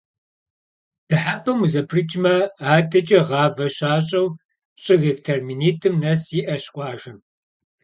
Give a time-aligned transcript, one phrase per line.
[1.07, 2.35] Дыхьэпӏэм узэпрыкӏмэ,
[2.75, 4.27] адэкӏэ гъавэ щащӏэу
[4.81, 7.17] щӏы гектар минитӏым нэс иӏэщ къуажэм.